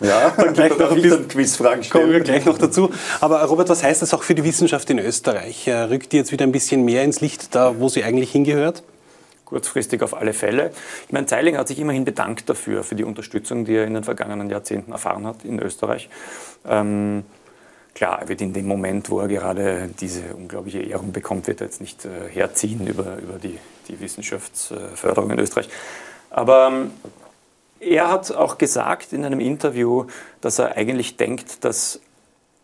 ja, 0.00 0.30
dann 0.30 0.54
gleich 0.54 0.78
noch 0.78 0.92
ein 0.92 1.02
bisschen 1.02 1.26
Quizfragen 1.26 1.82
stellen. 1.82 2.04
Kommen 2.04 2.12
wir 2.14 2.20
gleich 2.20 2.44
noch 2.44 2.56
dazu. 2.56 2.88
Aber 3.20 3.42
Robert, 3.42 3.68
was 3.68 3.82
heißt 3.82 4.00
das 4.00 4.14
auch 4.14 4.22
für 4.22 4.36
die 4.36 4.44
Wissenschaft 4.44 4.88
in 4.90 5.00
Österreich? 5.00 5.66
Äh, 5.66 5.72
rückt 5.82 6.12
die 6.12 6.18
jetzt 6.18 6.30
wieder 6.30 6.44
ein 6.44 6.52
bisschen 6.52 6.84
mehr 6.84 7.02
ins 7.02 7.20
Licht, 7.20 7.52
da 7.56 7.80
wo 7.80 7.88
sie 7.88 8.04
eigentlich 8.04 8.30
hingehört? 8.30 8.84
Kurzfristig 9.44 10.02
auf 10.02 10.16
alle 10.16 10.34
Fälle. 10.34 10.70
Ich 11.08 11.12
meine, 11.12 11.26
Zeiling 11.26 11.56
hat 11.58 11.66
sich 11.66 11.80
immerhin 11.80 12.04
bedankt 12.04 12.48
dafür, 12.48 12.84
für 12.84 12.94
die 12.94 13.02
Unterstützung, 13.02 13.64
die 13.64 13.74
er 13.74 13.86
in 13.86 13.94
den 13.94 14.04
vergangenen 14.04 14.48
Jahrzehnten 14.48 14.92
erfahren 14.92 15.26
hat 15.26 15.44
in 15.44 15.58
Österreich. 15.58 16.08
Ähm, 16.64 17.24
klar, 17.92 18.20
er 18.20 18.28
wird 18.28 18.40
in 18.40 18.52
dem 18.52 18.68
Moment, 18.68 19.10
wo 19.10 19.18
er 19.18 19.26
gerade 19.26 19.90
diese 20.00 20.36
unglaubliche 20.36 20.78
Ehrung 20.78 21.10
bekommt, 21.10 21.48
wird 21.48 21.60
er 21.60 21.66
jetzt 21.66 21.80
nicht 21.80 22.04
äh, 22.04 22.32
herziehen 22.32 22.86
über, 22.86 23.16
über 23.18 23.40
die, 23.42 23.58
die 23.88 23.98
Wissenschaftsförderung 23.98 25.32
in 25.32 25.40
Österreich. 25.40 25.68
Aber 26.30 26.68
ähm, 26.68 26.92
er 27.82 28.10
hat 28.10 28.32
auch 28.32 28.58
gesagt 28.58 29.12
in 29.12 29.24
einem 29.24 29.40
Interview, 29.40 30.06
dass 30.40 30.58
er 30.58 30.76
eigentlich 30.76 31.16
denkt, 31.16 31.64
dass 31.64 32.00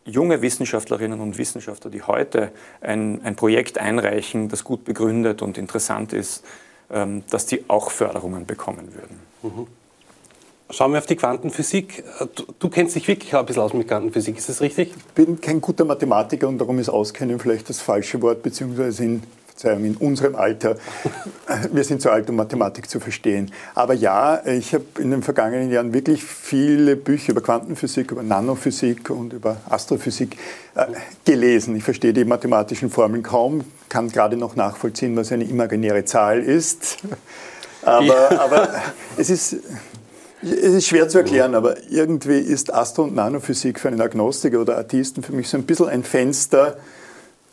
junge 0.04 0.40
Wissenschaftlerinnen 0.40 1.20
und 1.20 1.36
Wissenschaftler, 1.38 1.90
die 1.90 2.02
heute 2.02 2.52
ein, 2.80 3.20
ein 3.24 3.36
Projekt 3.36 3.78
einreichen, 3.78 4.48
das 4.48 4.64
gut 4.64 4.84
begründet 4.84 5.42
und 5.42 5.58
interessant 5.58 6.12
ist, 6.12 6.44
ähm, 6.90 7.24
dass 7.30 7.46
die 7.46 7.64
auch 7.68 7.90
Förderungen 7.90 8.46
bekommen 8.46 8.94
würden. 8.94 9.20
Mhm. 9.42 9.66
Schauen 10.70 10.92
wir 10.92 10.98
auf 10.98 11.06
die 11.06 11.16
Quantenphysik. 11.16 12.04
Du, 12.34 12.44
du, 12.58 12.68
kennst 12.68 12.94
dich 12.94 13.08
wirklich 13.08 13.34
ein 13.34 13.44
bisschen 13.46 13.62
aus 13.62 13.72
mit 13.72 13.88
Quantenphysik, 13.88 14.36
ist 14.36 14.50
das 14.50 14.60
richtig? 14.60 14.92
Ich 14.94 15.04
bin 15.14 15.40
kein 15.40 15.60
guter 15.60 15.84
Mathematiker 15.84 16.46
und 16.46 16.58
darum 16.58 16.78
ist 16.78 16.90
Auskennen 16.90 17.38
vielleicht 17.38 17.68
das 17.70 17.80
falsche 17.80 18.20
Wort, 18.20 18.42
beziehungsweise 18.42 19.04
in 19.04 19.22
Verzeihung, 19.58 19.84
in 19.84 19.96
unserem 19.96 20.36
Alter, 20.36 20.76
wir 21.72 21.84
sind 21.84 22.00
zu 22.00 22.10
alt, 22.10 22.30
um 22.30 22.36
Mathematik 22.36 22.88
zu 22.88 23.00
verstehen. 23.00 23.50
Aber 23.74 23.94
ja, 23.94 24.44
ich 24.46 24.72
habe 24.72 24.84
in 24.98 25.10
den 25.10 25.22
vergangenen 25.22 25.70
Jahren 25.70 25.92
wirklich 25.92 26.24
viele 26.24 26.94
Bücher 26.94 27.32
über 27.32 27.40
Quantenphysik, 27.40 28.12
über 28.12 28.22
Nanophysik 28.22 29.10
und 29.10 29.32
über 29.32 29.56
Astrophysik 29.68 30.36
äh, 30.74 30.86
gelesen. 31.24 31.74
Ich 31.76 31.82
verstehe 31.82 32.12
die 32.12 32.24
mathematischen 32.24 32.88
Formeln 32.88 33.22
kaum, 33.22 33.64
kann 33.88 34.08
gerade 34.08 34.36
noch 34.36 34.54
nachvollziehen, 34.54 35.16
was 35.16 35.32
eine 35.32 35.44
imaginäre 35.44 36.04
Zahl 36.04 36.40
ist. 36.40 36.98
Aber, 37.80 38.40
aber 38.40 38.68
es 39.16 39.30
ist 39.30 39.56
es 40.42 40.50
ist 40.50 40.88
schwer 40.88 41.08
zu 41.08 41.18
erklären, 41.18 41.54
aber 41.54 41.76
irgendwie 41.88 42.38
ist 42.38 42.74
Astro- 42.74 43.04
und 43.04 43.14
Nanophysik 43.14 43.78
für 43.78 43.88
einen 43.88 44.00
Agnostiker 44.00 44.60
oder 44.60 44.76
Artisten 44.76 45.22
für 45.22 45.32
mich 45.32 45.48
so 45.48 45.56
ein 45.56 45.62
bisschen 45.62 45.88
ein 45.88 46.02
Fenster 46.02 46.76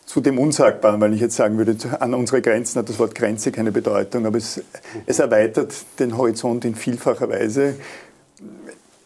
zu 0.06 0.20
dem 0.20 0.38
Unsagbaren, 0.38 1.00
weil 1.00 1.12
ich 1.12 1.20
jetzt 1.20 1.36
sagen 1.36 1.58
würde, 1.58 1.76
an 2.00 2.14
unsere 2.14 2.40
Grenzen 2.40 2.78
hat 2.78 2.88
das 2.88 2.98
Wort 2.98 3.14
Grenze 3.14 3.50
keine 3.50 3.72
Bedeutung, 3.72 4.24
aber 4.24 4.38
es, 4.38 4.62
es 5.04 5.18
erweitert 5.18 5.74
den 5.98 6.16
Horizont 6.16 6.64
in 6.64 6.76
vielfacher 6.76 7.28
Weise. 7.28 7.74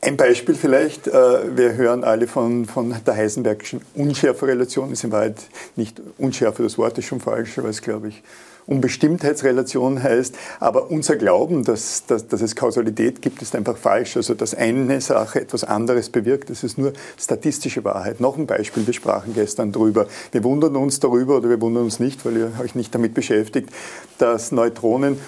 Ein 0.02 0.16
Beispiel 0.16 0.54
vielleicht, 0.54 1.08
äh, 1.08 1.56
wir 1.56 1.74
hören 1.74 2.04
alle 2.04 2.26
von, 2.26 2.66
von 2.66 2.94
der 3.06 3.16
Heisenbergischen 3.16 3.80
Unschärferelation, 3.94 4.92
ist 4.92 5.04
in 5.04 5.12
Wahrheit 5.12 5.36
nicht 5.76 6.00
Unschärfe, 6.18 6.62
das 6.62 6.78
Wort 6.78 6.96
ist 6.98 7.06
schon 7.06 7.20
falsch, 7.20 7.58
aber 7.58 7.68
es 7.68 7.80
glaube 7.80 8.08
ich 8.08 8.22
Unbestimmtheitsrelation 8.70 10.02
heißt. 10.02 10.34
Aber 10.60 10.90
unser 10.90 11.16
Glauben, 11.16 11.64
dass, 11.64 12.06
dass, 12.06 12.28
dass 12.28 12.40
es 12.40 12.56
Kausalität 12.56 13.20
gibt, 13.20 13.42
ist 13.42 13.54
einfach 13.54 13.76
falsch. 13.76 14.16
Also 14.16 14.34
dass 14.34 14.54
eine 14.54 15.00
Sache 15.00 15.40
etwas 15.40 15.64
anderes 15.64 16.08
bewirkt, 16.08 16.50
das 16.50 16.64
ist 16.64 16.78
nur 16.78 16.92
statistische 17.18 17.84
Wahrheit. 17.84 18.20
Noch 18.20 18.38
ein 18.38 18.46
Beispiel, 18.46 18.86
wir 18.86 18.94
sprachen 18.94 19.34
gestern 19.34 19.72
drüber. 19.72 20.06
Wir 20.32 20.44
wundern 20.44 20.76
uns 20.76 21.00
darüber 21.00 21.36
oder 21.36 21.48
wir 21.48 21.60
wundern 21.60 21.84
uns 21.84 22.00
nicht, 22.00 22.24
weil 22.24 22.36
ihr 22.36 22.52
euch 22.62 22.74
nicht 22.74 22.94
damit 22.94 23.12
beschäftigt, 23.12 23.70
dass 24.18 24.52
Neutronen 24.52 25.18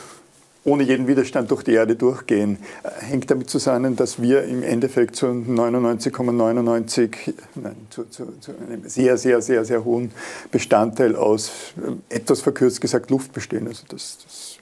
ohne 0.64 0.85
jeden 0.85 1.09
Widerstand 1.09 1.50
durch 1.50 1.64
die 1.64 1.73
Erde 1.73 1.97
durchgehen, 1.97 2.59
äh, 2.83 3.04
hängt 3.04 3.31
damit 3.31 3.50
zusammen, 3.50 3.97
dass 3.97 4.23
wir 4.23 4.45
im 4.45 4.62
Endeffekt 4.62 5.16
zu 5.16 5.26
99,99, 5.26 7.35
nein, 7.57 7.76
zu, 7.90 8.04
zu, 8.04 8.33
zu, 8.40 8.52
einem 8.52 8.88
sehr, 8.88 9.16
sehr, 9.16 9.42
sehr, 9.42 9.64
sehr 9.64 9.85
hohen 9.85 10.12
Bestandteil 10.50 11.16
aus, 11.16 11.50
äh, 12.11 12.14
etwas 12.14 12.40
verkürzt 12.40 12.81
gesagt, 12.81 13.11
Luft 13.11 13.33
bestehen. 13.33 13.66
Also 13.66 13.85
das, 13.88 14.19
das, 14.23 14.57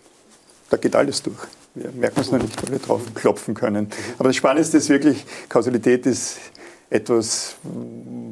da 0.71 0.77
geht 0.77 0.97
alles 0.97 1.23
durch. 1.23 1.39
Wir 1.75 1.91
merken 1.93 2.21
es 2.21 2.33
noch 2.33 2.41
nicht, 2.41 2.61
weil 2.63 2.73
wir 2.73 2.79
drauf 2.79 3.03
klopfen 3.15 3.55
können. 3.55 3.89
Aber 4.19 4.29
das 4.29 4.37
Spannendste 4.37 4.79
ist 4.79 4.89
wirklich, 4.89 5.25
Kausalität 5.49 6.07
ist 6.07 6.39
etwas, 6.91 7.55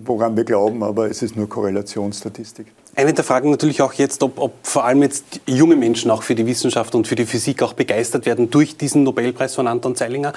woran 0.05 0.37
wir 0.37 0.45
glauben, 0.45 0.83
aber 0.83 1.09
es 1.09 1.23
ist 1.23 1.37
nur 1.37 1.49
Korrelationsstatistik. 1.49 2.67
Eine 2.97 3.13
der 3.13 3.23
Fragen 3.23 3.53
natürlich 3.53 3.81
auch 3.81 3.93
jetzt, 3.93 4.25
ob, 4.25 4.41
ob, 4.41 4.53
vor 4.65 4.85
allem 4.85 5.03
jetzt 5.03 5.41
junge 5.47 5.77
Menschen 5.77 6.11
auch 6.11 6.25
für 6.25 6.35
die 6.35 6.45
Wissenschaft 6.45 6.97
und 6.97 7.07
für 7.07 7.15
die 7.15 7.27
Physik 7.27 7.63
auch 7.63 7.75
begeistert 7.75 8.27
werden 8.27 8.51
durch 8.51 8.77
diesen 8.77 9.05
Nobelpreis 9.05 9.55
von 9.55 9.69
Anton 9.69 9.95
Zeilinger. 9.95 10.33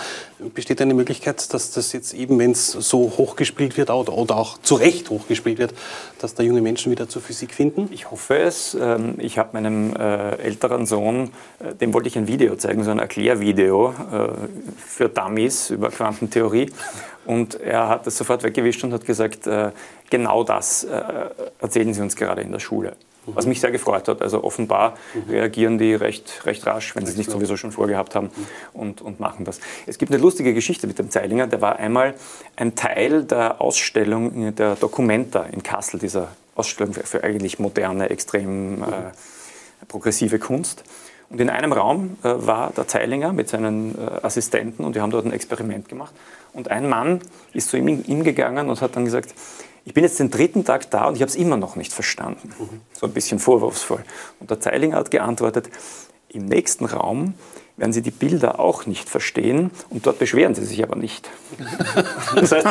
Besteht 0.53 0.79
eine 0.79 0.93
Möglichkeit, 0.93 1.51
dass 1.51 1.71
das 1.71 1.91
jetzt 1.91 2.13
eben, 2.13 2.37
wenn 2.37 2.51
es 2.51 2.67
so 2.67 3.13
hochgespielt 3.17 3.77
wird 3.77 3.89
oder, 3.89 4.15
oder 4.15 4.37
auch 4.37 4.59
zu 4.59 4.75
Recht 4.75 5.09
hochgespielt 5.09 5.57
wird, 5.57 5.73
dass 6.19 6.35
da 6.35 6.43
junge 6.43 6.61
Menschen 6.61 6.91
wieder 6.91 7.09
zur 7.09 7.23
Physik 7.23 7.55
finden? 7.55 7.89
Ich 7.91 8.11
hoffe 8.11 8.37
es. 8.37 8.77
Ähm, 8.79 9.15
ich 9.17 9.39
habe 9.39 9.49
meinem 9.53 9.95
äh, 9.95 10.35
älteren 10.35 10.85
Sohn, 10.85 11.31
äh, 11.59 11.73
dem 11.73 11.95
wollte 11.95 12.09
ich 12.09 12.17
ein 12.19 12.27
Video 12.27 12.55
zeigen, 12.57 12.83
so 12.83 12.91
ein 12.91 12.99
Erklärvideo 12.99 13.89
äh, 13.89 14.27
für 14.77 15.09
Dummies 15.09 15.71
über 15.71 15.89
Quantentheorie. 15.89 16.69
Und 17.25 17.59
er 17.59 17.87
hat 17.87 18.07
das 18.07 18.17
sofort 18.17 18.43
weggewischt 18.43 18.83
und 18.83 18.93
hat 18.93 19.05
gesagt, 19.05 19.47
äh, 19.47 19.71
genau 20.09 20.43
das 20.43 20.83
äh, 20.83 21.01
erzählen 21.59 21.93
Sie 21.93 22.01
uns 22.01 22.15
gerade 22.15 22.41
in 22.41 22.51
der 22.51 22.59
Schule. 22.59 22.95
Mhm. 23.25 23.35
Was 23.35 23.45
mich 23.45 23.59
sehr 23.59 23.71
gefreut 23.71 24.07
hat. 24.07 24.21
Also 24.21 24.43
offenbar 24.43 24.97
mhm. 25.13 25.31
reagieren 25.31 25.77
die 25.77 25.93
recht, 25.93 26.45
recht 26.45 26.65
rasch, 26.65 26.95
wenn 26.95 27.05
sie 27.05 27.11
es 27.11 27.17
nicht 27.17 27.29
sowieso 27.29 27.55
schon 27.57 27.71
vorgehabt 27.71 28.15
haben 28.15 28.31
mhm. 28.35 28.79
und, 28.79 29.01
und 29.01 29.19
machen 29.19 29.45
das. 29.45 29.59
Es 29.85 29.97
gibt 29.97 30.11
eine 30.11 30.21
lustige 30.21 30.53
Geschichte 30.53 30.87
mit 30.87 30.97
dem 30.97 31.11
Zeilinger. 31.11 31.47
Der 31.47 31.61
war 31.61 31.77
einmal 31.77 32.15
ein 32.55 32.75
Teil 32.75 33.23
der 33.23 33.61
Ausstellung 33.61 34.55
der 34.55 34.75
Documenta 34.75 35.43
in 35.43 35.61
Kassel, 35.61 35.99
dieser 35.99 36.29
Ausstellung 36.55 36.93
für, 36.93 37.03
für 37.03 37.23
eigentlich 37.23 37.59
moderne, 37.59 38.09
extrem 38.09 38.81
äh, 38.83 38.85
progressive 39.87 40.39
Kunst. 40.39 40.83
Und 41.31 41.39
in 41.39 41.49
einem 41.49 41.71
Raum 41.71 42.17
äh, 42.23 42.33
war 42.35 42.71
der 42.71 42.87
Zeilinger 42.87 43.31
mit 43.31 43.47
seinen 43.47 43.95
äh, 43.97 44.19
Assistenten 44.21 44.83
und 44.83 44.95
wir 44.95 45.01
haben 45.01 45.11
dort 45.11 45.25
ein 45.25 45.31
Experiment 45.31 45.87
gemacht. 45.87 46.13
Und 46.51 46.69
ein 46.69 46.89
Mann 46.89 47.21
ist 47.53 47.69
zu 47.69 47.77
ihm 47.77 47.87
hingegangen 48.03 48.69
und 48.69 48.81
hat 48.81 48.97
dann 48.97 49.05
gesagt, 49.05 49.33
ich 49.85 49.93
bin 49.93 50.03
jetzt 50.03 50.19
den 50.19 50.29
dritten 50.29 50.65
Tag 50.65 50.91
da 50.91 51.05
und 51.05 51.15
ich 51.15 51.21
habe 51.21 51.29
es 51.29 51.35
immer 51.35 51.55
noch 51.55 51.77
nicht 51.77 51.93
verstanden. 51.93 52.49
Mhm. 52.59 52.81
So 52.93 53.05
ein 53.07 53.13
bisschen 53.13 53.39
vorwurfsvoll. 53.39 54.03
Und 54.39 54.51
der 54.51 54.59
Zeilinger 54.59 54.97
hat 54.97 55.09
geantwortet, 55.09 55.69
im 56.27 56.45
nächsten 56.45 56.85
Raum 56.85 57.33
werden 57.77 57.93
Sie 57.93 58.01
die 58.01 58.11
Bilder 58.11 58.59
auch 58.59 58.85
nicht 58.85 59.09
verstehen 59.09 59.71
und 59.89 60.05
dort 60.05 60.19
beschweren 60.19 60.53
Sie 60.53 60.65
sich 60.65 60.83
aber 60.83 60.97
nicht. 60.97 61.29
das 62.35 62.51
heißt, 62.51 62.67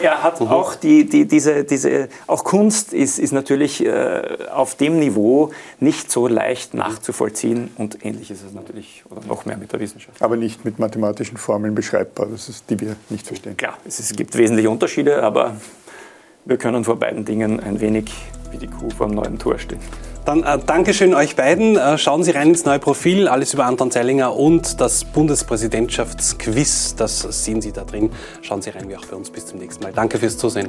er 0.00 0.22
hat 0.22 0.40
mhm. 0.40 0.48
auch 0.48 0.74
die, 0.74 1.08
die, 1.08 1.26
diese, 1.26 1.64
diese, 1.64 2.08
auch 2.26 2.44
Kunst 2.44 2.92
ist, 2.92 3.18
ist 3.18 3.32
natürlich 3.32 3.84
äh, 3.84 4.38
auf 4.52 4.74
dem 4.74 4.98
Niveau 4.98 5.50
nicht 5.80 6.10
so 6.10 6.28
leicht 6.28 6.74
nachzuvollziehen 6.74 7.70
und 7.76 8.04
ähnlich 8.04 8.30
ist 8.30 8.44
es 8.44 8.52
natürlich 8.52 9.04
oder 9.10 9.20
noch 9.26 9.44
mehr 9.44 9.56
mit 9.56 9.72
der 9.72 9.80
Wissenschaft. 9.80 10.22
Aber 10.22 10.36
nicht 10.36 10.64
mit 10.64 10.78
mathematischen 10.78 11.36
Formeln 11.36 11.74
beschreibbar, 11.74 12.26
das 12.30 12.48
ist, 12.48 12.70
die 12.70 12.80
wir 12.80 12.96
nicht 13.10 13.26
verstehen. 13.26 13.56
Klar, 13.56 13.78
es, 13.84 13.98
es 13.98 14.12
gibt 14.12 14.36
wesentliche 14.36 14.70
Unterschiede, 14.70 15.22
aber 15.22 15.56
wir 16.44 16.56
können 16.56 16.84
vor 16.84 16.96
beiden 16.96 17.24
Dingen 17.24 17.60
ein 17.60 17.80
wenig 17.80 18.12
wie 18.50 18.58
die 18.58 18.68
Kuh 18.68 18.90
vor 18.90 19.06
dem 19.06 19.16
neuen 19.16 19.38
Tor 19.38 19.58
stehen. 19.58 19.80
Dann 20.24 20.44
äh, 20.44 20.58
Dankeschön 20.64 21.14
euch 21.14 21.34
beiden. 21.34 21.76
Äh, 21.76 21.98
schauen 21.98 22.22
Sie 22.22 22.30
rein 22.30 22.50
ins 22.50 22.64
neue 22.64 22.78
Profil, 22.78 23.26
alles 23.28 23.54
über 23.54 23.66
Anton 23.66 23.90
Zeilinger 23.90 24.36
und 24.36 24.80
das 24.80 25.04
Bundespräsidentschaftsquiz, 25.04 26.94
das 26.96 27.20
sehen 27.20 27.60
Sie 27.60 27.72
da 27.72 27.84
drin. 27.84 28.10
Schauen 28.40 28.62
Sie 28.62 28.70
rein, 28.70 28.88
wie 28.88 28.96
auch 28.96 29.04
bei 29.04 29.16
uns. 29.16 29.30
Bis 29.30 29.46
zum 29.46 29.58
nächsten 29.58 29.82
Mal. 29.82 29.92
Danke 29.92 30.18
fürs 30.18 30.38
Zusehen. 30.38 30.68